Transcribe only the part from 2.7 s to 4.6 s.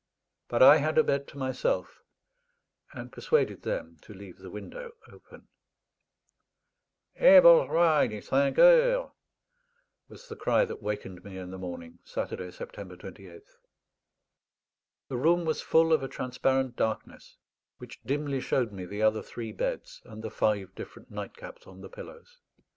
and persuaded them to leave the